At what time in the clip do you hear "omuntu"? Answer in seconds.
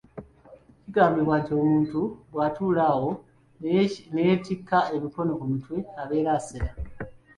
1.61-1.99